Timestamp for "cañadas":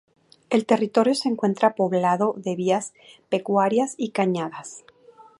4.09-4.83